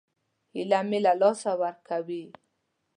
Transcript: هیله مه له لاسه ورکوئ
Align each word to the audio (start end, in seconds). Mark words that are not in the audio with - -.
هیله 0.55 0.79
مه 0.89 0.99
له 1.05 1.13
لاسه 1.21 1.51
ورکوئ 1.61 2.25